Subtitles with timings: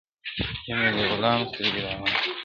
[0.69, 2.35] يمه دي غلام سترگي راواړوه.